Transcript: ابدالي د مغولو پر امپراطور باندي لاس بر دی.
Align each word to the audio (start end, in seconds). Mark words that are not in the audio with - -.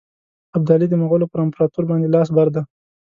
ابدالي 0.57 0.85
د 0.89 0.93
مغولو 1.01 1.29
پر 1.31 1.39
امپراطور 1.45 1.83
باندي 1.89 2.09
لاس 2.15 2.27
بر 2.35 2.47
دی. 2.53 2.61